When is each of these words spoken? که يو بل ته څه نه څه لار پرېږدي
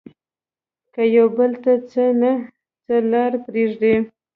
که 0.93 1.01
يو 1.15 1.25
بل 1.37 1.51
ته 1.63 1.73
څه 1.91 2.03
نه 2.21 2.31
څه 2.85 2.95
لار 3.11 3.31
پرېږدي 3.45 3.93